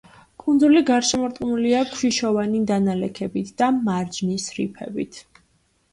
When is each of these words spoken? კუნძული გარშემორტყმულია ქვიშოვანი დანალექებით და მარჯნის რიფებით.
კუნძული 0.43 0.79
გარშემორტყმულია 0.87 1.83
ქვიშოვანი 1.91 2.63
დანალექებით 2.73 3.55
და 3.63 3.71
მარჯნის 3.83 4.49
რიფებით. 4.57 5.21